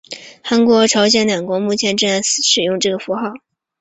[0.41, 3.33] 韩国和朝鲜两国目前正在使用这个符号。